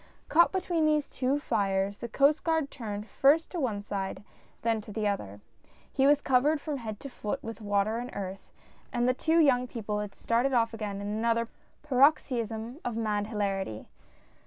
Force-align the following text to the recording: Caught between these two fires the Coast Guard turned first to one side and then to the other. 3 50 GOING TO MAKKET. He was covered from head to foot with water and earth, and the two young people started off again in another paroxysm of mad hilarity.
Caught 0.29 0.51
between 0.51 0.85
these 0.87 1.07
two 1.11 1.37
fires 1.37 1.99
the 1.99 2.07
Coast 2.07 2.43
Guard 2.43 2.71
turned 2.71 3.07
first 3.07 3.51
to 3.51 3.59
one 3.59 3.83
side 3.83 4.15
and 4.17 4.25
then 4.63 4.81
to 4.81 4.91
the 4.91 5.07
other. 5.07 5.25
3 5.25 5.29
50 5.29 5.31
GOING 5.31 5.43
TO 5.43 5.69
MAKKET. 5.69 5.91
He 5.93 6.07
was 6.07 6.21
covered 6.23 6.59
from 6.59 6.77
head 6.77 6.99
to 7.01 7.07
foot 7.09 7.43
with 7.43 7.61
water 7.61 7.99
and 7.99 8.09
earth, 8.13 8.51
and 8.91 9.07
the 9.07 9.13
two 9.13 9.37
young 9.39 9.67
people 9.67 10.03
started 10.11 10.53
off 10.53 10.73
again 10.73 11.01
in 11.01 11.07
another 11.07 11.49
paroxysm 11.83 12.79
of 12.83 12.97
mad 12.97 13.27
hilarity. 13.27 13.89